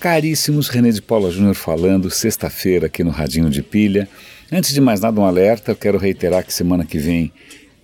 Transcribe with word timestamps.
Caríssimos, 0.00 0.68
René 0.68 0.90
de 0.90 1.02
Paula 1.02 1.28
Júnior 1.28 1.56
falando, 1.56 2.08
sexta-feira 2.08 2.86
aqui 2.86 3.02
no 3.02 3.10
Radinho 3.10 3.50
de 3.50 3.62
Pilha. 3.62 4.08
Antes 4.50 4.72
de 4.72 4.80
mais 4.80 5.00
nada, 5.00 5.20
um 5.20 5.24
alerta, 5.24 5.72
eu 5.72 5.76
quero 5.76 5.98
reiterar 5.98 6.44
que 6.44 6.54
semana 6.54 6.84
que 6.84 6.98
vem 6.98 7.32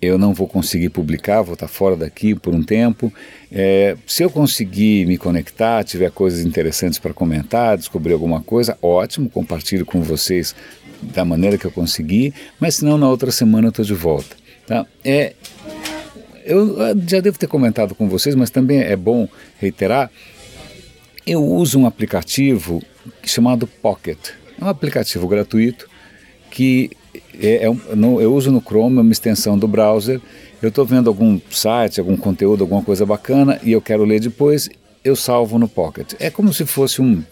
eu 0.01 0.17
não 0.17 0.33
vou 0.33 0.47
conseguir 0.47 0.89
publicar, 0.89 1.41
vou 1.41 1.55
estar 1.55 1.67
fora 1.67 1.97
daqui 1.97 2.33
por 2.33 2.55
um 2.55 2.63
tempo. 2.63 3.11
É, 3.51 3.97
se 4.07 4.23
eu 4.23 4.29
conseguir 4.29 5.05
me 5.05 5.17
conectar, 5.17 5.83
tiver 5.83 6.09
coisas 6.09 6.39
interessantes 6.45 6.99
para 6.99 7.13
comentar, 7.13 7.77
descobrir 7.77 8.13
alguma 8.13 8.41
coisa, 8.41 8.77
ótimo, 8.81 9.29
compartilho 9.29 9.85
com 9.85 10.01
vocês 10.01 10.55
da 11.01 11.25
maneira 11.25 11.57
que 11.57 11.65
eu 11.65 11.71
conseguir, 11.71 12.33
mas 12.59 12.75
senão 12.75 12.97
na 12.97 13.09
outra 13.09 13.29
semana 13.29 13.67
eu 13.67 13.69
estou 13.69 13.83
de 13.83 13.93
volta. 13.93 14.37
Tá? 14.65 14.85
É, 15.03 15.33
eu 16.45 16.77
já 17.05 17.19
devo 17.19 17.37
ter 17.37 17.47
comentado 17.47 17.93
com 17.93 18.07
vocês, 18.07 18.35
mas 18.35 18.49
também 18.49 18.79
é 18.79 18.95
bom 18.95 19.27
reiterar 19.59 20.09
eu 21.25 21.43
uso 21.43 21.79
um 21.79 21.85
aplicativo 21.85 22.81
chamado 23.23 23.67
Pocket. 23.67 24.29
É 24.59 24.63
um 24.63 24.67
aplicativo 24.67 25.27
gratuito 25.27 25.89
que 26.51 26.91
é, 27.39 27.65
é 27.65 27.95
no, 27.95 28.21
eu 28.21 28.33
uso 28.33 28.51
no 28.51 28.61
Chrome, 28.61 28.97
é 28.97 29.01
uma 29.01 29.11
extensão 29.11 29.57
do 29.57 29.67
browser. 29.67 30.21
Eu 30.61 30.69
estou 30.69 30.85
vendo 30.85 31.09
algum 31.09 31.39
site, 31.49 31.99
algum 31.99 32.15
conteúdo, 32.15 32.63
alguma 32.63 32.81
coisa 32.81 33.05
bacana 33.05 33.59
e 33.63 33.71
eu 33.71 33.81
quero 33.81 34.03
ler 34.03 34.19
depois, 34.19 34.69
eu 35.03 35.15
salvo 35.15 35.57
no 35.57 35.67
Pocket. 35.67 36.13
É 36.19 36.29
como 36.29 36.53
se 36.53 36.65
fosse 36.65 37.01
um 37.01 37.23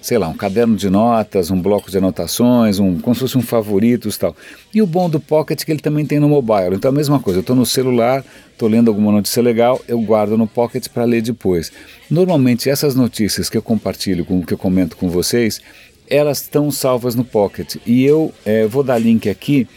sei 0.00 0.18
lá, 0.18 0.28
um 0.28 0.36
caderno 0.36 0.76
de 0.76 0.88
notas, 0.88 1.50
um 1.50 1.60
bloco 1.60 1.90
de 1.90 1.98
anotações, 1.98 2.78
um, 2.78 2.98
como 2.98 3.14
se 3.14 3.20
fosse 3.20 3.36
um 3.36 3.42
favoritos 3.42 4.16
tal. 4.16 4.34
E 4.72 4.80
o 4.80 4.86
bom 4.86 5.10
do 5.10 5.20
Pocket 5.20 5.60
é 5.60 5.64
que 5.64 5.72
ele 5.72 5.80
também 5.80 6.06
tem 6.06 6.18
no 6.18 6.28
mobile. 6.28 6.74
Então 6.74 6.90
a 6.90 6.94
mesma 6.94 7.20
coisa, 7.20 7.38
eu 7.38 7.42
estou 7.42 7.56
no 7.56 7.66
celular, 7.66 8.24
estou 8.52 8.68
lendo 8.68 8.88
alguma 8.88 9.12
notícia 9.12 9.42
legal, 9.42 9.80
eu 9.86 10.00
guardo 10.00 10.38
no 10.38 10.46
Pocket 10.46 10.88
para 10.88 11.04
ler 11.04 11.22
depois. 11.22 11.70
Normalmente 12.10 12.70
essas 12.70 12.94
notícias 12.94 13.50
que 13.50 13.56
eu 13.56 13.62
compartilho, 13.62 14.24
com, 14.24 14.42
que 14.42 14.54
eu 14.54 14.58
comento 14.58 14.96
com 14.96 15.08
vocês, 15.08 15.60
elas 16.08 16.42
estão 16.42 16.70
salvas 16.70 17.14
no 17.14 17.24
Pocket. 17.24 17.76
E 17.86 18.04
eu 18.04 18.32
é, 18.44 18.66
vou 18.66 18.82
dar 18.82 18.98
link 18.98 19.28
aqui 19.28 19.68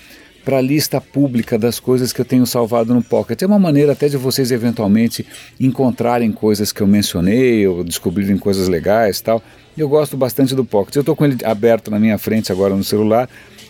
para 0.43 0.57
a 0.57 0.61
lista 0.61 0.99
pública 0.99 1.57
das 1.57 1.79
coisas 1.79 2.11
que 2.11 2.19
eu 2.19 2.25
tenho 2.25 2.45
salvado 2.45 2.93
no 2.93 3.01
Pocket. 3.01 3.41
É 3.41 3.45
uma 3.45 3.59
maneira 3.59 3.93
até 3.93 4.09
de 4.09 4.17
vocês 4.17 4.51
eventualmente 4.51 5.25
encontrarem 5.59 6.31
coisas 6.31 6.71
que 6.71 6.81
eu 6.81 6.87
mencionei 6.87 7.65
ou 7.67 7.83
descobrirem 7.83 8.37
coisas 8.37 8.67
legais 8.67 9.21
tal. 9.21 9.41
Eu 9.77 9.89
gosto 9.89 10.15
bastante 10.15 10.53
do 10.53 10.63
Pocket. 10.63 10.95
Eu 10.95 10.99
estou 10.99 11.15
com 11.15 11.25
ele 11.25 11.37
aberto 11.43 11.89
na 11.89 11.99
minha 11.99 12.17
frente 12.17 12.51
agora 12.51 12.75
no 12.75 12.83
celular, 12.83 13.27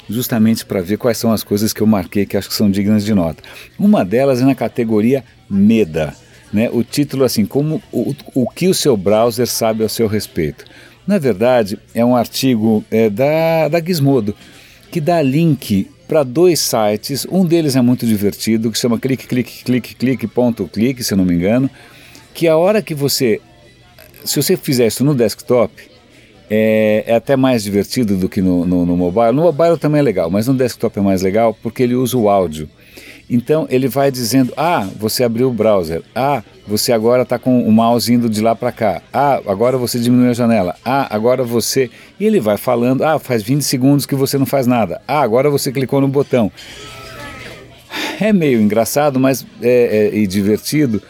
justamente 0.10 0.66
para 0.66 0.82
ver 0.82 0.98
quais 0.98 1.18
são 1.18 1.32
as 1.32 1.44
coisas 1.44 1.72
que 1.72 1.82
eu 1.82 1.88
marquei 1.88 2.26
que 2.26 2.36
acho 2.36 2.50
que 2.50 2.56
são 2.56 2.70
dignas 2.70 3.06
de 3.06 3.14
nota. 3.14 3.42
Uma 3.80 4.04
delas 4.04 4.42
é 4.42 4.46
na 4.46 4.54
categoria 4.54 5.24
MEDA. 5.50 6.14
Né? 6.52 6.70
O 6.72 6.84
título 6.84 7.24
assim, 7.24 7.46
como 7.46 7.82
o, 7.92 8.14
o 8.36 8.50
que 8.50 8.68
o 8.68 8.74
seu 8.74 8.98
browser 8.98 9.48
sabe 9.48 9.84
a 9.84 9.90
seu 9.90 10.08
respeito. 10.08 10.66
Na 11.08 11.18
verdade, 11.18 11.80
é 11.94 12.04
um 12.04 12.16
artigo 12.16 12.84
é, 12.92 13.10
da, 13.10 13.70
da 13.70 13.82
Gizmodo, 13.82 14.36
que 14.92 15.00
dá 15.02 15.22
link 15.22 15.90
para 16.08 16.24
dois 16.24 16.60
sites. 16.60 17.26
Um 17.32 17.46
deles 17.46 17.76
é 17.76 17.82
muito 17.82 18.06
divertido, 18.06 18.72
que 18.72 18.78
chama 18.78 19.00
clique, 19.00 19.26
clique, 19.26 19.64
clique, 19.64 19.96
clique, 19.96 20.28
ponto, 20.28 20.68
clique, 20.68 21.04
se 21.04 21.14
eu 21.14 21.18
não 21.18 21.26
me 21.26 21.34
engano, 21.34 21.70
que 22.34 22.48
a 22.48 22.56
hora 22.58 22.82
que 22.82 22.94
você, 22.94 23.42
se 24.24 24.42
você 24.42 24.56
fizer 24.56 24.88
isso 24.88 25.04
no 25.04 25.16
desktop, 25.16 25.93
é, 26.50 27.04
é 27.08 27.16
até 27.16 27.36
mais 27.36 27.64
divertido 27.64 28.18
do 28.18 28.30
que 28.30 28.42
no, 28.42 28.66
no, 28.66 28.86
no 28.86 28.98
mobile. 28.98 29.32
No 29.32 29.44
mobile 29.44 29.78
também 29.78 30.00
é 30.00 30.04
legal, 30.04 30.30
mas 30.30 30.48
no 30.48 30.54
desktop 30.54 31.00
é 31.00 31.02
mais 31.02 31.22
legal 31.22 31.58
porque 31.62 31.84
ele 31.84 31.96
usa 31.96 32.18
o 32.18 32.30
áudio. 32.30 32.70
Então 33.30 33.66
ele 33.70 33.88
vai 33.88 34.12
dizendo: 34.12 34.54
ah, 34.58 34.88
você 35.00 35.24
abriu 35.24 35.50
o 35.50 35.54
browser, 35.54 36.04
ah, 36.14 36.44
você 36.68 36.92
agora 36.92 37.24
está 37.24 37.40
com 37.40 37.68
o 37.68 37.72
mouse 37.72 38.14
indo 38.14 38.30
de 38.30 38.42
lá 38.42 38.56
para 38.56 38.72
cá, 38.72 39.02
ah, 39.14 39.42
agora 39.48 39.78
você 39.78 39.98
diminuiu 39.98 40.32
a 40.32 40.34
janela, 40.34 40.76
ah, 40.84 41.08
agora 41.10 41.44
você. 41.44 41.90
E 42.20 42.26
ele 42.26 42.40
vai 42.40 42.58
falando: 42.58 43.04
ah, 43.04 43.18
faz 43.18 43.42
20 43.42 43.62
segundos 43.62 44.06
que 44.06 44.16
você 44.16 44.38
não 44.38 44.46
faz 44.46 44.68
nada, 44.68 45.02
ah, 45.08 45.22
agora 45.22 45.50
você 45.50 45.72
clicou 45.72 46.02
no 46.02 46.08
botão. 46.08 46.52
É 48.20 48.34
meio 48.34 48.62
engraçado 48.62 49.20
mas, 49.20 49.46
é, 49.62 50.12
é, 50.14 50.18
e 50.18 50.26
divertido, 50.28 51.02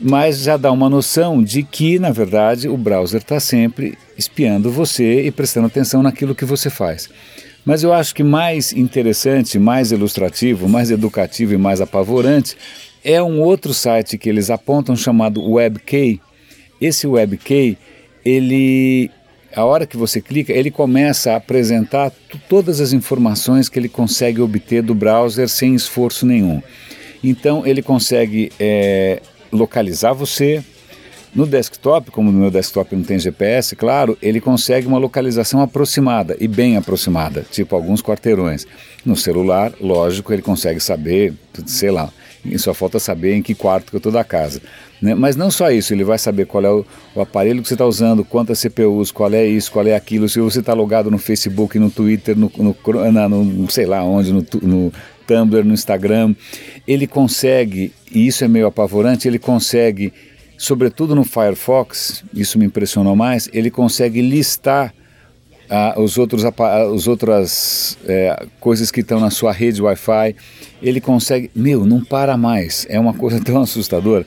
mas 0.00 0.38
já 0.38 0.56
dá 0.56 0.70
uma 0.72 0.88
noção 0.88 1.42
de 1.42 1.62
que, 1.62 1.98
na 1.98 2.10
verdade, 2.10 2.68
o 2.68 2.76
browser 2.76 3.20
está 3.20 3.38
sempre 3.38 3.96
espiando 4.22 4.70
você 4.70 5.22
e 5.26 5.30
prestando 5.30 5.66
atenção 5.66 6.02
naquilo 6.02 6.34
que 6.34 6.44
você 6.44 6.70
faz. 6.70 7.08
Mas 7.64 7.82
eu 7.82 7.92
acho 7.92 8.14
que 8.14 8.24
mais 8.24 8.72
interessante, 8.72 9.58
mais 9.58 9.92
ilustrativo, 9.92 10.68
mais 10.68 10.90
educativo 10.90 11.54
e 11.54 11.58
mais 11.58 11.80
apavorante 11.80 12.56
é 13.04 13.22
um 13.22 13.40
outro 13.40 13.74
site 13.74 14.16
que 14.16 14.28
eles 14.28 14.50
apontam 14.50 14.96
chamado 14.96 15.42
WebKey. 15.42 16.20
Esse 16.80 17.06
WebKey, 17.06 17.76
ele 18.24 19.10
a 19.54 19.64
hora 19.64 19.86
que 19.86 19.98
você 19.98 20.20
clica, 20.20 20.52
ele 20.52 20.70
começa 20.70 21.32
a 21.32 21.36
apresentar 21.36 22.10
todas 22.48 22.80
as 22.80 22.92
informações 22.92 23.68
que 23.68 23.78
ele 23.78 23.88
consegue 23.88 24.40
obter 24.40 24.82
do 24.82 24.94
browser 24.94 25.48
sem 25.48 25.74
esforço 25.74 26.24
nenhum. 26.24 26.62
Então 27.22 27.66
ele 27.66 27.82
consegue 27.82 28.50
é, 28.58 29.20
localizar 29.52 30.14
você, 30.14 30.64
no 31.34 31.46
desktop, 31.46 32.10
como 32.10 32.30
no 32.30 32.38
meu 32.38 32.50
desktop 32.50 32.94
não 32.94 33.02
tem 33.02 33.18
GPS, 33.18 33.74
claro, 33.74 34.18
ele 34.20 34.40
consegue 34.40 34.86
uma 34.86 34.98
localização 34.98 35.62
aproximada 35.62 36.36
e 36.38 36.46
bem 36.46 36.76
aproximada, 36.76 37.44
tipo 37.50 37.74
alguns 37.74 38.02
quarteirões. 38.02 38.66
No 39.04 39.16
celular, 39.16 39.72
lógico, 39.80 40.32
ele 40.32 40.42
consegue 40.42 40.78
saber, 40.78 41.32
sei 41.66 41.90
lá, 41.90 42.12
só 42.58 42.74
falta 42.74 42.98
saber 42.98 43.34
em 43.34 43.42
que 43.42 43.54
quarto 43.54 43.90
que 43.90 43.96
eu 43.96 43.98
estou 43.98 44.12
da 44.12 44.22
casa. 44.24 44.60
Né? 45.00 45.14
Mas 45.14 45.34
não 45.34 45.50
só 45.50 45.70
isso, 45.70 45.94
ele 45.94 46.04
vai 46.04 46.18
saber 46.18 46.46
qual 46.46 46.64
é 46.64 46.70
o, 46.70 46.84
o 47.14 47.20
aparelho 47.22 47.62
que 47.62 47.68
você 47.68 47.74
está 47.74 47.86
usando, 47.86 48.24
quantas 48.24 48.60
CPUs, 48.60 49.10
qual 49.10 49.32
é 49.32 49.46
isso, 49.46 49.72
qual 49.72 49.86
é 49.86 49.94
aquilo, 49.94 50.28
se 50.28 50.38
você 50.38 50.60
está 50.60 50.74
logado 50.74 51.10
no 51.10 51.18
Facebook, 51.18 51.78
no 51.78 51.90
Twitter, 51.90 52.36
no, 52.36 52.52
no, 52.58 52.76
na, 53.10 53.28
no 53.28 53.70
sei 53.70 53.86
lá 53.86 54.04
onde, 54.04 54.32
no, 54.32 54.46
no 54.62 54.92
Tumblr, 55.26 55.64
no 55.64 55.72
Instagram. 55.72 56.34
Ele 56.86 57.06
consegue, 57.06 57.92
e 58.12 58.26
isso 58.26 58.44
é 58.44 58.48
meio 58.48 58.66
apavorante, 58.66 59.26
ele 59.26 59.38
consegue 59.38 60.12
sobretudo 60.62 61.16
no 61.16 61.24
Firefox, 61.24 62.22
isso 62.32 62.56
me 62.56 62.64
impressionou 62.64 63.16
mais, 63.16 63.50
ele 63.52 63.68
consegue 63.68 64.22
listar 64.22 64.94
ah, 65.68 65.94
os 65.96 66.16
outros, 66.16 66.44
os 66.94 67.08
outras 67.08 67.98
é, 68.06 68.46
coisas 68.60 68.88
que 68.88 69.00
estão 69.00 69.18
na 69.18 69.28
sua 69.28 69.50
rede 69.50 69.82
Wi-Fi. 69.82 70.36
Ele 70.80 71.00
consegue, 71.00 71.50
meu, 71.52 71.84
não 71.84 72.04
para 72.04 72.36
mais. 72.36 72.86
É 72.88 73.00
uma 73.00 73.12
coisa 73.12 73.42
tão 73.42 73.60
assustadora. 73.60 74.24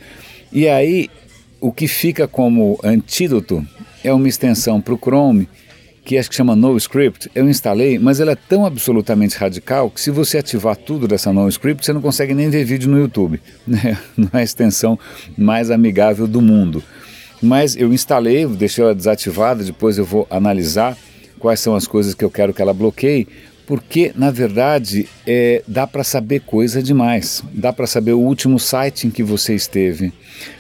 E 0.52 0.68
aí, 0.68 1.10
o 1.62 1.72
que 1.72 1.88
fica 1.88 2.28
como 2.28 2.78
antídoto 2.84 3.66
é 4.04 4.14
uma 4.14 4.28
extensão 4.28 4.82
para 4.82 4.94
o 4.94 4.98
Chrome 4.98 5.48
que 6.06 6.20
acho 6.20 6.30
que 6.30 6.36
chama 6.36 6.56
NoScript, 6.56 7.32
eu 7.34 7.50
instalei, 7.50 7.98
mas 7.98 8.20
ela 8.20 8.34
é 8.34 8.36
tão 8.36 8.64
absolutamente 8.64 9.36
radical 9.38 9.90
que 9.90 10.00
se 10.00 10.12
você 10.12 10.38
ativar 10.38 10.78
tudo 10.78 11.08
dessa 11.08 11.34
NoScript, 11.34 11.84
você 11.84 11.92
não 11.92 12.02
consegue 12.02 12.36
nem 12.36 12.48
ver 12.48 12.64
vídeo 12.64 12.90
no 12.90 13.00
YouTube. 13.00 13.42
Né? 13.66 13.98
Não 14.16 14.30
é 14.32 14.42
a 14.42 14.44
extensão 14.44 15.00
mais 15.36 15.72
amigável 15.72 16.28
do 16.28 16.40
mundo. 16.40 16.84
Mas 17.42 17.76
eu 17.76 17.92
instalei, 17.92 18.46
deixei 18.46 18.84
ela 18.84 18.94
desativada, 18.94 19.64
depois 19.64 19.98
eu 19.98 20.06
vou 20.06 20.28
analisar 20.30 20.96
quais 21.40 21.60
são 21.60 21.76
as 21.76 21.88
coisas 21.88 22.14
que 22.14 22.24
eu 22.24 22.30
quero 22.30 22.54
que 22.54 22.62
ela 22.62 22.74
bloqueie, 22.74 23.28
porque 23.66 24.12
na 24.16 24.30
verdade 24.30 25.10
é, 25.26 25.64
dá 25.68 25.88
para 25.88 26.04
saber 26.04 26.42
coisa 26.42 26.84
demais. 26.84 27.44
Dá 27.52 27.74
para 27.74 27.88
saber 27.88 28.14
o 28.14 28.20
último 28.20 28.60
site 28.60 29.08
em 29.08 29.10
que 29.10 29.24
você 29.24 29.56
esteve. 29.56 30.14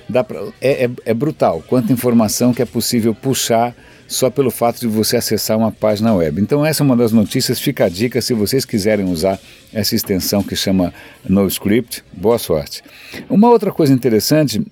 Dá 0.09 0.23
pra, 0.23 0.41
é, 0.59 0.85
é, 0.85 0.89
é 1.05 1.13
brutal 1.13 1.63
quanta 1.67 1.93
informação 1.93 2.53
que 2.53 2.61
é 2.63 2.65
possível 2.65 3.13
puxar 3.13 3.75
só 4.07 4.29
pelo 4.29 4.51
fato 4.51 4.79
de 4.79 4.87
você 4.87 5.17
acessar 5.17 5.57
uma 5.57 5.71
página 5.71 6.13
web. 6.13 6.41
Então 6.41 6.65
essa 6.65 6.83
é 6.83 6.85
uma 6.85 6.95
das 6.95 7.11
notícias, 7.11 7.59
fica 7.59 7.85
a 7.85 7.89
dica 7.89 8.21
se 8.21 8.33
vocês 8.33 8.65
quiserem 8.65 9.05
usar 9.05 9.39
essa 9.73 9.95
extensão 9.95 10.43
que 10.43 10.55
chama 10.55 10.93
NoScript, 11.27 12.03
boa 12.13 12.37
sorte. 12.37 12.83
Uma 13.29 13.49
outra 13.49 13.71
coisa 13.71 13.93
interessante, 13.93 14.65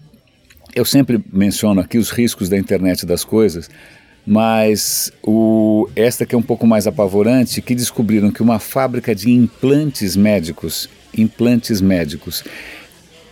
eu 0.75 0.85
sempre 0.85 1.23
menciono 1.31 1.81
aqui 1.81 1.97
os 1.97 2.09
riscos 2.09 2.49
da 2.49 2.57
internet 2.57 3.05
das 3.05 3.23
coisas, 3.23 3.69
mas 4.25 5.11
o, 5.22 5.90
esta 5.96 6.25
que 6.25 6.34
é 6.34 6.37
um 6.37 6.43
pouco 6.43 6.66
mais 6.66 6.87
apavorante, 6.87 7.61
que 7.61 7.75
descobriram 7.75 8.31
que 8.31 8.41
uma 8.41 8.59
fábrica 8.59 9.13
de 9.13 9.29
implantes 9.31 10.16
médicos, 10.16 10.90
implantes 11.17 11.81
médicos, 11.81 12.43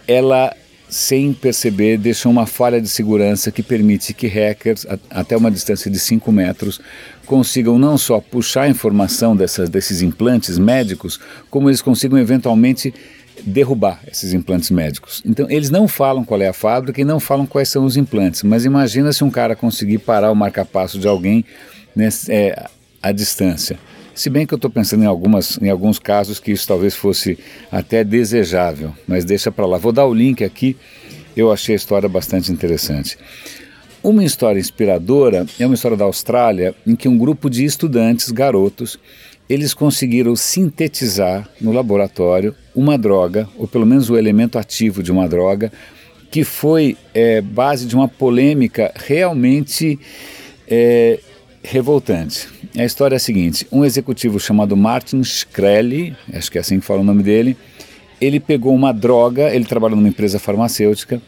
ela 0.07 0.53
sem 0.91 1.31
perceber, 1.31 1.97
deixou 1.97 2.29
uma 2.29 2.45
falha 2.45 2.81
de 2.81 2.89
segurança 2.89 3.49
que 3.49 3.63
permite 3.63 4.13
que 4.13 4.27
hackers, 4.27 4.85
a, 4.85 4.99
até 5.21 5.37
uma 5.37 5.49
distância 5.49 5.89
de 5.89 5.97
5 5.97 6.29
metros, 6.33 6.81
consigam 7.25 7.79
não 7.79 7.97
só 7.97 8.19
puxar 8.19 8.63
a 8.63 8.67
informação 8.67 9.33
dessas, 9.33 9.69
desses 9.69 10.01
implantes 10.01 10.59
médicos, 10.59 11.17
como 11.49 11.69
eles 11.69 11.81
consigam 11.81 12.19
eventualmente 12.19 12.93
derrubar 13.41 14.01
esses 14.05 14.33
implantes 14.33 14.69
médicos. 14.69 15.23
Então, 15.25 15.49
eles 15.49 15.69
não 15.69 15.87
falam 15.87 16.25
qual 16.25 16.41
é 16.41 16.49
a 16.49 16.53
fábrica 16.53 16.99
e 16.99 17.05
não 17.05 17.21
falam 17.21 17.45
quais 17.45 17.69
são 17.69 17.85
os 17.85 17.95
implantes, 17.95 18.43
mas 18.43 18.65
imagina 18.65 19.13
se 19.13 19.23
um 19.23 19.31
cara 19.31 19.55
conseguir 19.55 19.99
parar 19.99 20.29
o 20.29 20.35
marca-passo 20.35 20.99
de 20.99 21.07
alguém 21.07 21.45
né, 21.95 22.09
é, 22.27 22.65
à 23.01 23.13
distância. 23.13 23.79
Se 24.21 24.29
bem 24.29 24.45
que 24.45 24.53
eu 24.53 24.57
estou 24.57 24.69
pensando 24.69 25.01
em, 25.01 25.07
algumas, 25.07 25.57
em 25.59 25.67
alguns 25.67 25.97
casos 25.97 26.39
que 26.39 26.51
isso 26.51 26.67
talvez 26.67 26.93
fosse 26.93 27.39
até 27.71 28.03
desejável, 28.03 28.93
mas 29.07 29.25
deixa 29.25 29.51
para 29.51 29.65
lá. 29.65 29.79
Vou 29.79 29.91
dar 29.91 30.05
o 30.05 30.13
link 30.13 30.43
aqui, 30.43 30.77
eu 31.35 31.51
achei 31.51 31.73
a 31.73 31.75
história 31.75 32.07
bastante 32.07 32.51
interessante. 32.51 33.17
Uma 34.03 34.23
história 34.23 34.59
inspiradora 34.59 35.47
é 35.59 35.65
uma 35.65 35.73
história 35.73 35.97
da 35.97 36.05
Austrália 36.05 36.75
em 36.85 36.95
que 36.95 37.07
um 37.07 37.17
grupo 37.17 37.49
de 37.49 37.65
estudantes, 37.65 38.29
garotos, 38.29 38.99
eles 39.49 39.73
conseguiram 39.73 40.35
sintetizar 40.35 41.49
no 41.59 41.71
laboratório 41.71 42.53
uma 42.75 42.99
droga, 42.99 43.49
ou 43.57 43.67
pelo 43.67 43.87
menos 43.87 44.07
o 44.11 44.15
elemento 44.15 44.59
ativo 44.59 45.01
de 45.01 45.11
uma 45.11 45.27
droga, 45.27 45.73
que 46.29 46.43
foi 46.43 46.95
é, 47.11 47.41
base 47.41 47.87
de 47.87 47.95
uma 47.95 48.07
polêmica 48.07 48.93
realmente 48.95 49.97
é, 50.67 51.19
revoltante. 51.63 52.47
A 52.77 52.83
história 52.83 53.15
é 53.15 53.17
a 53.17 53.19
seguinte: 53.19 53.67
um 53.71 53.83
executivo 53.85 54.39
chamado 54.39 54.75
Martin 54.75 55.23
Shkreli, 55.23 56.15
acho 56.33 56.51
que 56.51 56.57
é 56.57 56.61
assim 56.61 56.79
que 56.79 56.85
fala 56.85 57.01
o 57.01 57.03
nome 57.03 57.23
dele, 57.23 57.57
ele 58.19 58.39
pegou 58.39 58.73
uma 58.73 58.91
droga, 58.91 59.53
ele 59.53 59.65
trabalha 59.65 59.95
numa 59.95 60.07
empresa 60.07 60.39
farmacêutica, 60.39 61.21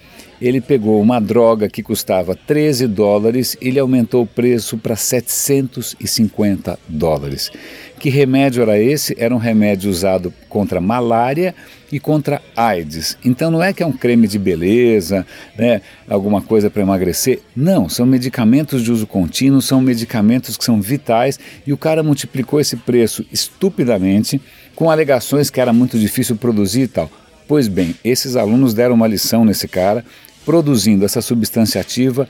ele 0.43 0.59
pegou 0.59 1.01
uma 1.01 1.21
droga 1.21 1.69
que 1.69 1.81
custava 1.81 2.35
13 2.35 2.85
dólares, 2.85 3.55
ele 3.61 3.79
aumentou 3.79 4.23
o 4.23 4.27
preço 4.27 4.77
para 4.77 4.93
750 4.93 6.77
dólares. 6.85 7.49
Que 7.97 8.09
remédio 8.09 8.61
era 8.61 8.77
esse? 8.77 9.15
Era 9.17 9.33
um 9.33 9.37
remédio 9.37 9.89
usado 9.89 10.33
contra 10.49 10.81
malária 10.81 11.55
e 11.89 11.97
contra 11.97 12.41
AIDS. 12.57 13.17
Então 13.23 13.49
não 13.49 13.63
é 13.63 13.71
que 13.71 13.81
é 13.81 13.85
um 13.85 13.93
creme 13.93 14.27
de 14.27 14.37
beleza, 14.37 15.25
né, 15.57 15.81
alguma 16.09 16.41
coisa 16.41 16.69
para 16.69 16.81
emagrecer. 16.81 17.39
Não, 17.55 17.87
são 17.87 18.05
medicamentos 18.05 18.83
de 18.83 18.91
uso 18.91 19.07
contínuo, 19.07 19.61
são 19.61 19.79
medicamentos 19.79 20.57
que 20.57 20.65
são 20.65 20.81
vitais 20.81 21.39
e 21.65 21.71
o 21.71 21.77
cara 21.77 22.03
multiplicou 22.03 22.59
esse 22.59 22.75
preço 22.75 23.25
estupidamente 23.31 24.41
com 24.75 24.91
alegações 24.91 25.49
que 25.49 25.61
era 25.61 25.71
muito 25.71 25.97
difícil 25.97 26.35
produzir 26.35 26.81
e 26.81 26.87
tal. 26.89 27.09
Pois 27.47 27.67
bem, 27.67 27.95
esses 28.03 28.35
alunos 28.35 28.73
deram 28.73 28.95
uma 28.95 29.07
lição 29.07 29.43
nesse 29.45 29.67
cara, 29.67 30.03
produzindo 30.45 31.05
essa 31.05 31.21
substância 31.21 31.79
ativa 31.79 32.27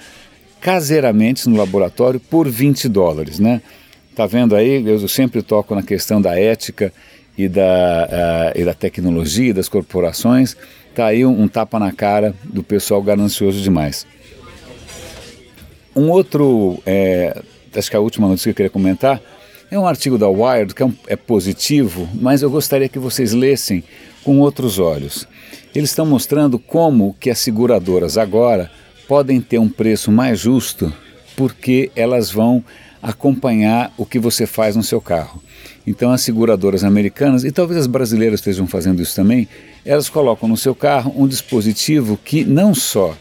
caseiramente 0.61 1.49
no 1.49 1.57
laboratório 1.57 2.19
por 2.19 2.47
20 2.47 2.87
dólares, 2.87 3.39
né? 3.39 3.61
Tá 4.15 4.25
vendo 4.25 4.55
aí? 4.55 4.87
Eu 4.87 5.07
sempre 5.07 5.41
toco 5.41 5.75
na 5.75 5.83
questão 5.83 6.21
da 6.21 6.39
ética 6.39 6.93
e 7.37 7.49
da, 7.49 8.53
uh, 8.55 8.59
e 8.59 8.63
da 8.63 8.73
tecnologia 8.73 9.53
das 9.53 9.67
corporações. 9.67 10.55
Tá 10.95 11.07
aí 11.07 11.25
um, 11.25 11.41
um 11.41 11.47
tapa 11.47 11.79
na 11.79 11.91
cara 11.91 12.33
do 12.43 12.63
pessoal 12.63 13.01
ganancioso 13.01 13.61
demais. 13.61 14.05
Um 15.95 16.09
outro, 16.09 16.81
é, 16.85 17.41
acho 17.75 17.89
que 17.89 17.95
a 17.95 17.99
última 17.99 18.27
notícia 18.27 18.45
que 18.45 18.51
eu 18.51 18.55
queria 18.55 18.69
comentar 18.69 19.21
é 19.73 19.79
um 19.79 19.87
artigo 19.87 20.19
da 20.19 20.29
Wired 20.29 20.75
que 20.75 20.83
é, 20.83 20.85
um, 20.85 20.93
é 21.07 21.15
positivo, 21.15 22.07
mas 22.13 22.43
eu 22.43 22.49
gostaria 22.49 22.87
que 22.87 22.99
vocês 22.99 23.33
lessem 23.33 23.83
com 24.23 24.39
outros 24.39 24.77
olhos. 24.77 25.27
Eles 25.73 25.89
estão 25.89 26.05
mostrando 26.05 26.59
como 26.59 27.15
que 27.19 27.31
as 27.31 27.39
seguradoras 27.39 28.15
agora 28.15 28.69
podem 29.07 29.41
ter 29.41 29.57
um 29.57 29.67
preço 29.67 30.11
mais 30.11 30.39
justo 30.39 30.93
porque 31.35 31.91
elas 31.95 32.29
vão 32.29 32.63
acompanhar 33.01 33.91
o 33.97 34.05
que 34.05 34.19
você 34.19 34.45
faz 34.45 34.75
no 34.75 34.83
seu 34.83 35.01
carro. 35.01 35.41
Então 35.87 36.11
as 36.11 36.21
seguradoras 36.21 36.83
americanas, 36.83 37.43
e 37.43 37.51
talvez 37.51 37.79
as 37.79 37.87
brasileiras 37.87 38.41
estejam 38.41 38.67
fazendo 38.67 39.01
isso 39.01 39.15
também, 39.15 39.47
elas 39.83 40.07
colocam 40.07 40.47
no 40.47 40.55
seu 40.55 40.75
carro 40.75 41.11
um 41.17 41.27
dispositivo 41.27 42.15
que 42.23 42.45
não 42.45 42.75
só 42.75 43.17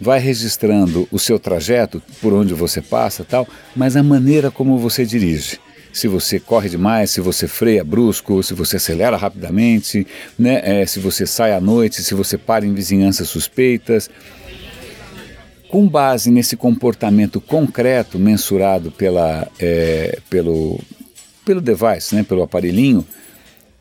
vai 0.00 0.20
registrando 0.20 1.08
o 1.10 1.18
seu 1.18 1.36
trajeto, 1.36 2.00
por 2.20 2.32
onde 2.32 2.54
você 2.54 2.80
passa 2.80 3.24
tal, 3.24 3.48
mas 3.74 3.96
a 3.96 4.04
maneira 4.04 4.52
como 4.52 4.78
você 4.78 5.04
dirige 5.04 5.58
se 5.96 6.08
você 6.08 6.38
corre 6.38 6.68
demais, 6.68 7.10
se 7.10 7.22
você 7.22 7.48
freia 7.48 7.82
brusco, 7.82 8.42
se 8.42 8.52
você 8.52 8.76
acelera 8.76 9.16
rapidamente, 9.16 10.06
né, 10.38 10.60
é, 10.62 10.84
se 10.84 11.00
você 11.00 11.26
sai 11.26 11.54
à 11.54 11.60
noite, 11.60 12.02
se 12.02 12.12
você 12.12 12.36
para 12.36 12.66
em 12.66 12.74
vizinhanças 12.74 13.30
suspeitas. 13.30 14.10
Com 15.70 15.88
base 15.88 16.30
nesse 16.30 16.54
comportamento 16.54 17.40
concreto 17.40 18.18
mensurado 18.18 18.90
pela, 18.92 19.48
é, 19.58 20.18
pelo, 20.28 20.78
pelo 21.46 21.62
device, 21.62 22.14
né, 22.14 22.22
pelo 22.22 22.42
aparelhinho, 22.42 23.02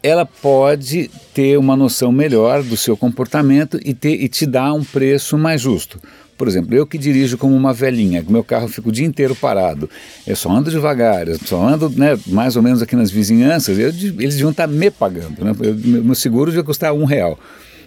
ela 0.02 0.26
pode 0.26 1.12
ter 1.34 1.58
uma 1.58 1.76
noção 1.76 2.14
melhor 2.14 2.64
do 2.64 2.78
seu 2.78 2.96
comportamento 2.96 3.78
e, 3.84 3.94
ter, 3.94 4.14
e 4.24 4.30
te 4.30 4.46
dar 4.46 4.72
um 4.74 4.86
preço 4.86 5.38
mais 5.38 5.60
justo. 5.60 6.00
Por 6.38 6.48
exemplo, 6.48 6.76
eu 6.76 6.86
que 6.86 6.98
dirijo 6.98 7.38
como 7.38 7.56
uma 7.56 7.74
velhinha, 7.74 8.24
meu 8.28 8.44
carro 8.44 8.68
fica 8.68 8.90
o 8.90 8.92
dia 8.92 9.06
inteiro 9.06 9.34
parado, 9.36 9.90
eu 10.28 10.36
só 10.36 10.52
ando 10.52 10.70
devagar, 10.70 11.28
eu 11.28 11.40
só 11.40 11.66
ando 11.66 11.90
né, 11.90 12.20
mais 12.28 12.58
ou 12.58 12.62
menos 12.62 12.82
aqui 12.82 12.96
nas 12.96 13.10
vizinhanças, 13.10 13.80
eu, 13.80 13.88
eles 13.88 14.36
deviam 14.36 14.52
estar 14.52 14.68
me 14.68 14.92
pagando, 14.92 15.46
né? 15.46 15.56
Eu, 15.62 15.76
meu 16.04 16.16
seguro 16.16 16.52
devia 16.52 16.64
custar 16.64 16.94
um 16.94 17.06
real. 17.06 17.40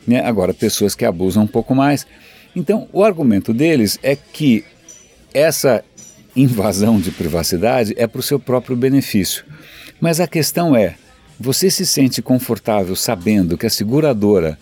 Né? 0.06 0.24
Agora, 0.24 0.54
pessoas 0.54 0.94
que 0.94 1.04
abusam 1.04 1.42
um 1.42 1.46
pouco 1.46 1.74
mais. 1.74 2.06
Então, 2.56 2.88
o 2.90 3.04
argumento 3.04 3.52
deles 3.52 3.98
é 4.02 4.16
que 4.16 4.64
essa 5.34 5.84
invasão 6.34 6.98
de 6.98 7.10
privacidade 7.10 7.94
é 7.98 8.06
para 8.06 8.20
o 8.20 8.22
seu 8.22 8.40
próprio 8.40 8.74
benefício. 8.74 9.44
Mas 10.00 10.20
a 10.20 10.26
questão 10.26 10.74
é, 10.74 10.94
você 11.38 11.70
se 11.70 11.84
sente 11.84 12.22
confortável 12.22 12.96
sabendo 12.96 13.58
que 13.58 13.66
a 13.66 13.70
seguradora 13.70 14.58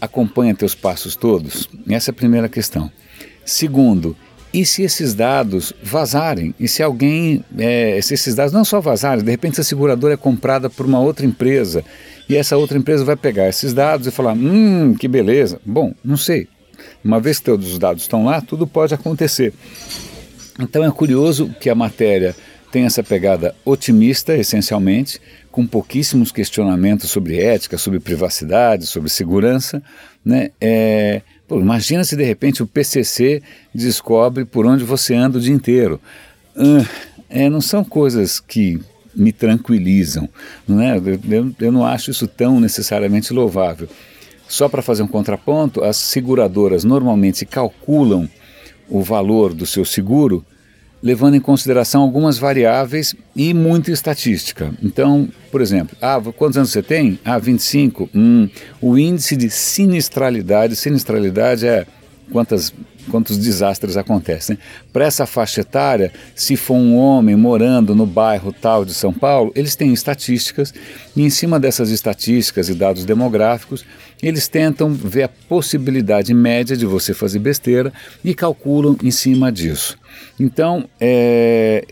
acompanha 0.00 0.54
teus 0.54 0.74
passos 0.74 1.16
todos? 1.16 1.68
Essa 1.88 2.10
é 2.10 2.12
a 2.12 2.14
primeira 2.14 2.48
questão. 2.48 2.90
Segundo, 3.46 4.16
e 4.52 4.66
se 4.66 4.82
esses 4.82 5.14
dados 5.14 5.72
vazarem? 5.82 6.52
E 6.58 6.66
se 6.66 6.82
alguém, 6.82 7.44
é, 7.56 8.00
se 8.02 8.14
esses 8.14 8.34
dados 8.34 8.52
não 8.52 8.64
só 8.64 8.80
vazarem, 8.80 9.24
de 9.24 9.30
repente 9.30 9.60
a 9.60 9.64
seguradora 9.64 10.14
é 10.14 10.16
comprada 10.16 10.68
por 10.68 10.84
uma 10.84 10.98
outra 10.98 11.24
empresa 11.24 11.84
e 12.28 12.34
essa 12.34 12.56
outra 12.56 12.76
empresa 12.76 13.04
vai 13.04 13.14
pegar 13.14 13.48
esses 13.48 13.72
dados 13.72 14.06
e 14.06 14.10
falar: 14.10 14.32
hum, 14.32 14.94
que 14.98 15.06
beleza. 15.06 15.60
Bom, 15.64 15.94
não 16.04 16.16
sei. 16.16 16.48
Uma 17.04 17.20
vez 17.20 17.38
que 17.38 17.44
todos 17.44 17.72
os 17.72 17.78
dados 17.78 18.02
estão 18.02 18.24
lá, 18.24 18.40
tudo 18.40 18.66
pode 18.66 18.92
acontecer. 18.92 19.52
Então 20.58 20.84
é 20.84 20.90
curioso 20.90 21.54
que 21.60 21.70
a 21.70 21.74
matéria 21.74 22.34
tem 22.72 22.84
essa 22.84 23.02
pegada 23.02 23.54
otimista, 23.64 24.34
essencialmente, 24.36 25.20
com 25.52 25.66
pouquíssimos 25.66 26.32
questionamentos 26.32 27.10
sobre 27.10 27.40
ética, 27.40 27.78
sobre 27.78 28.00
privacidade, 28.00 28.86
sobre 28.86 29.08
segurança, 29.08 29.82
né? 30.24 30.50
É, 30.60 31.22
Pô, 31.46 31.60
imagina 31.60 32.02
se 32.02 32.16
de 32.16 32.24
repente 32.24 32.62
o 32.62 32.66
PCC 32.66 33.42
descobre 33.74 34.44
por 34.44 34.66
onde 34.66 34.84
você 34.84 35.14
anda 35.14 35.38
o 35.38 35.40
dia 35.40 35.54
inteiro. 35.54 36.00
Uh, 36.56 36.86
é, 37.28 37.48
não 37.48 37.60
são 37.60 37.84
coisas 37.84 38.40
que 38.40 38.80
me 39.14 39.32
tranquilizam, 39.32 40.28
não 40.66 40.80
é? 40.80 40.96
Eu, 40.98 41.54
eu 41.58 41.72
não 41.72 41.86
acho 41.86 42.10
isso 42.10 42.26
tão 42.26 42.60
necessariamente 42.60 43.32
louvável. 43.32 43.88
Só 44.48 44.68
para 44.68 44.82
fazer 44.82 45.02
um 45.02 45.08
contraponto, 45.08 45.82
as 45.82 45.96
seguradoras 45.96 46.84
normalmente 46.84 47.46
calculam 47.46 48.28
o 48.88 49.02
valor 49.02 49.52
do 49.54 49.66
seu 49.66 49.84
seguro 49.84 50.44
levando 51.02 51.34
em 51.34 51.40
consideração 51.40 52.02
algumas 52.02 52.38
variáveis 52.38 53.14
e 53.34 53.52
muita 53.52 53.90
estatística. 53.90 54.72
Então, 54.82 55.28
por 55.50 55.60
exemplo, 55.60 55.96
ah, 56.00 56.20
quantos 56.36 56.56
anos 56.56 56.70
você 56.70 56.82
tem? 56.82 57.18
Ah, 57.24 57.38
25. 57.38 58.08
Hum, 58.14 58.48
o 58.80 58.98
índice 58.98 59.36
de 59.36 59.50
sinistralidade, 59.50 60.74
sinistralidade 60.74 61.66
é 61.66 61.86
quantas, 62.30 62.72
quantos 63.06 63.38
desastres 63.38 63.96
acontecem. 63.96 64.58
Para 64.92 65.04
essa 65.04 65.26
faixa 65.26 65.60
etária, 65.60 66.12
se 66.34 66.56
for 66.56 66.74
um 66.74 66.96
homem 66.96 67.36
morando 67.36 67.94
no 67.94 68.06
bairro 68.06 68.52
tal 68.52 68.84
de 68.84 68.94
São 68.94 69.12
Paulo, 69.12 69.52
eles 69.54 69.76
têm 69.76 69.92
estatísticas 69.92 70.74
e 71.14 71.22
em 71.22 71.30
cima 71.30 71.58
dessas 71.58 71.90
estatísticas 71.90 72.68
e 72.68 72.74
dados 72.74 73.04
demográficos, 73.04 73.84
eles 74.22 74.48
tentam 74.48 74.92
ver 74.92 75.24
a 75.24 75.28
possibilidade 75.28 76.32
média 76.32 76.76
de 76.76 76.86
você 76.86 77.12
fazer 77.12 77.38
besteira 77.38 77.92
e 78.24 78.34
calculam 78.34 78.96
em 79.02 79.10
cima 79.10 79.52
disso. 79.52 79.98
Então, 80.40 80.88
é, 81.00 81.84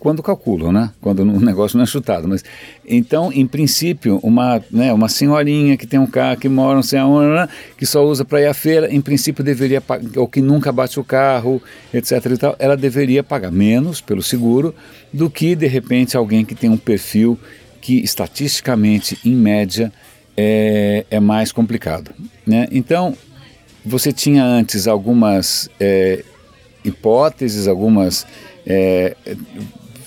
quando 0.00 0.22
calculam, 0.22 0.72
né? 0.72 0.90
Quando 0.98 1.20
o 1.20 1.40
negócio 1.40 1.76
não 1.76 1.84
é 1.84 1.86
chutado. 1.86 2.26
Mas, 2.26 2.42
então, 2.88 3.30
em 3.30 3.46
princípio, 3.46 4.18
uma, 4.22 4.60
né, 4.70 4.90
uma 4.94 5.10
senhorinha 5.10 5.76
que 5.76 5.86
tem 5.86 6.00
um 6.00 6.06
carro 6.06 6.40
que 6.40 6.48
mora 6.48 6.74
não 6.74 6.82
sei 6.82 6.98
aonde, 6.98 7.34
né, 7.34 7.46
que 7.76 7.84
só 7.84 8.02
usa 8.04 8.24
para 8.24 8.40
ir 8.40 8.46
à 8.46 8.54
feira, 8.54 8.92
em 8.92 9.00
princípio 9.00 9.44
deveria 9.44 9.82
ou 10.16 10.26
que 10.26 10.40
nunca 10.40 10.72
bate 10.72 10.98
o 10.98 11.04
carro, 11.04 11.62
etc. 11.92 12.12
E 12.24 12.36
tal, 12.38 12.56
ela 12.58 12.78
deveria 12.78 13.22
pagar 13.22 13.52
menos 13.52 14.00
pelo 14.00 14.22
seguro 14.22 14.74
do 15.12 15.28
que, 15.28 15.54
de 15.54 15.66
repente, 15.66 16.16
alguém 16.16 16.46
que 16.46 16.54
tem 16.54 16.70
um 16.70 16.78
perfil 16.78 17.38
que, 17.78 18.00
estatisticamente, 18.00 19.18
em 19.22 19.34
média, 19.34 19.92
é, 20.34 21.04
é 21.10 21.20
mais 21.20 21.52
complicado. 21.52 22.10
Né? 22.46 22.66
Então, 22.72 23.14
você 23.84 24.14
tinha 24.14 24.44
antes 24.44 24.88
algumas 24.88 25.68
é, 25.78 26.24
hipóteses, 26.82 27.68
algumas 27.68 28.26
é, 28.66 29.14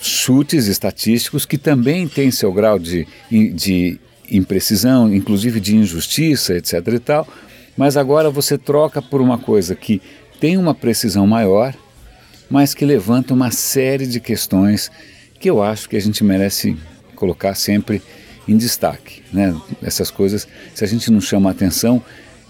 chutes 0.04 0.66
estatísticos 0.66 1.46
que 1.46 1.58
também 1.58 2.06
têm 2.06 2.30
seu 2.30 2.52
grau 2.52 2.78
de, 2.78 3.06
de 3.30 3.98
imprecisão, 4.30 5.12
inclusive 5.12 5.60
de 5.60 5.76
injustiça, 5.76 6.54
etc. 6.54 6.74
e 6.88 6.98
tal, 6.98 7.28
mas 7.76 7.96
agora 7.96 8.30
você 8.30 8.56
troca 8.56 9.00
por 9.02 9.20
uma 9.20 9.38
coisa 9.38 9.74
que 9.74 10.00
tem 10.40 10.56
uma 10.56 10.74
precisão 10.74 11.26
maior, 11.26 11.74
mas 12.50 12.74
que 12.74 12.84
levanta 12.84 13.34
uma 13.34 13.50
série 13.50 14.06
de 14.06 14.20
questões 14.20 14.90
que 15.40 15.48
eu 15.48 15.62
acho 15.62 15.88
que 15.88 15.96
a 15.96 16.00
gente 16.00 16.22
merece 16.22 16.76
colocar 17.16 17.54
sempre 17.54 18.02
em 18.46 18.56
destaque. 18.56 19.22
Né? 19.32 19.54
Essas 19.82 20.10
coisas, 20.10 20.46
se 20.74 20.84
a 20.84 20.86
gente 20.86 21.10
não 21.10 21.20
chama 21.20 21.50
atenção, 21.50 22.02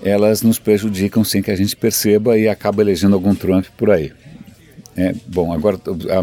elas 0.02 0.42
nos 0.42 0.58
prejudicam 0.58 1.24
sem 1.24 1.42
que 1.42 1.50
a 1.50 1.56
gente 1.56 1.76
perceba 1.76 2.36
e 2.36 2.48
acaba 2.48 2.82
elegendo 2.82 3.14
algum 3.14 3.34
Trump 3.34 3.66
por 3.76 3.90
aí. 3.90 4.12
É, 4.96 5.12
bom, 5.26 5.52
agora 5.52 5.78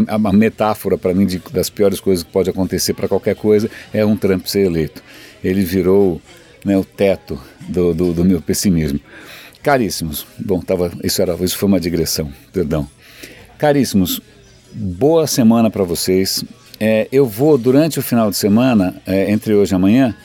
a, 0.07 0.29
a 0.29 0.33
metáfora 0.33 0.97
para 0.97 1.13
mim 1.13 1.25
de, 1.25 1.39
das 1.51 1.69
piores 1.69 1.99
coisas 1.99 2.23
que 2.23 2.31
pode 2.31 2.49
acontecer 2.49 2.93
para 2.93 3.07
qualquer 3.07 3.35
coisa 3.35 3.69
é 3.93 4.05
um 4.05 4.15
Trump 4.15 4.45
ser 4.45 4.65
eleito. 4.65 5.03
Ele 5.43 5.63
virou 5.63 6.21
né, 6.63 6.77
o 6.77 6.83
teto 6.83 7.39
do, 7.67 7.93
do, 7.93 8.13
do, 8.13 8.23
meu 8.23 8.41
pessimismo. 8.41 8.99
Caríssimos, 9.61 10.25
bom, 10.39 10.61
tava, 10.61 10.91
isso, 11.03 11.21
era, 11.21 11.35
isso 11.43 11.57
foi 11.57 11.67
uma 11.67 11.79
digressão, 11.79 12.31
perdão. 12.53 12.87
Caríssimos, 13.57 14.21
boa 14.73 15.27
semana 15.27 15.69
para 15.69 15.83
vocês. 15.83 16.43
É, 16.79 17.07
eu 17.11 17.27
vou, 17.27 17.57
durante 17.57 17.99
o 17.99 18.01
final 18.01 18.29
de 18.31 18.37
semana, 18.37 18.95
é, 19.05 19.29
entre 19.31 19.53
hoje 19.53 19.73
e 19.73 19.75
amanhã, 19.75 20.15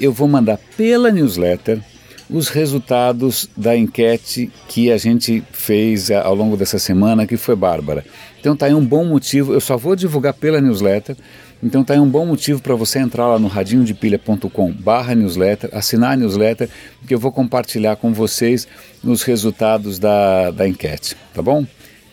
eu 0.00 0.12
vou 0.12 0.28
mandar 0.28 0.58
pela 0.76 1.10
newsletter 1.10 1.80
os 2.28 2.48
resultados 2.48 3.48
da 3.56 3.76
enquete 3.76 4.50
que 4.68 4.90
a 4.90 4.98
gente 4.98 5.42
fez 5.52 6.10
ao 6.10 6.34
longo 6.34 6.56
dessa 6.56 6.78
semana, 6.78 7.26
que 7.26 7.36
foi 7.36 7.54
bárbara. 7.54 8.04
Então 8.40 8.54
está 8.54 8.66
aí 8.66 8.74
um 8.74 8.84
bom 8.84 9.04
motivo, 9.04 9.52
eu 9.52 9.60
só 9.60 9.76
vou 9.76 9.96
divulgar 9.96 10.34
pela 10.34 10.60
newsletter, 10.60 11.16
então 11.62 11.82
está 11.82 11.94
aí 11.94 12.00
um 12.00 12.08
bom 12.08 12.26
motivo 12.26 12.60
para 12.60 12.74
você 12.74 12.98
entrar 12.98 13.26
lá 13.26 13.38
no 13.38 13.48
radinhodepilha.com 13.48 14.72
barra 14.72 15.14
newsletter, 15.14 15.70
assinar 15.72 16.12
a 16.12 16.16
newsletter, 16.16 16.68
que 17.06 17.14
eu 17.14 17.18
vou 17.18 17.32
compartilhar 17.32 17.96
com 17.96 18.12
vocês 18.12 18.68
os 19.02 19.22
resultados 19.22 19.98
da, 19.98 20.50
da 20.50 20.68
enquete, 20.68 21.16
tá 21.34 21.42
bom? 21.42 21.66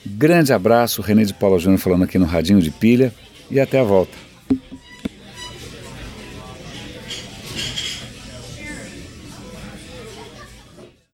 Grande 0.06 0.54
abraço, 0.54 1.02
René 1.02 1.24
de 1.24 1.34
Paula 1.34 1.60
Júnior 1.60 1.80
falando 1.80 2.04
aqui 2.04 2.18
no 2.18 2.26
Radinho 2.26 2.62
de 2.62 2.72
Pilha 2.72 3.14
e 3.50 3.60
até 3.60 3.80
a 3.80 3.84
volta. 3.84 4.33